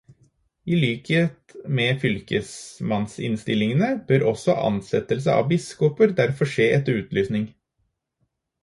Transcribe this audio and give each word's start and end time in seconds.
I 0.63 0.77
likhet 0.83 1.53
med 1.79 1.99
fylkesmannsstillingene 2.05 3.91
bør 4.09 4.27
også 4.33 4.57
ansettelse 4.71 5.37
av 5.43 5.49
biskoper 5.53 6.19
derfor 6.23 6.55
skje 6.57 6.71
etter 6.81 7.03
utlysing. 7.05 7.49